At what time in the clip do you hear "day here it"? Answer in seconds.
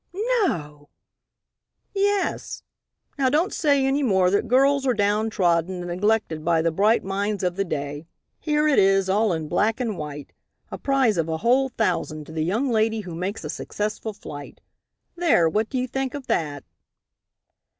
7.63-8.79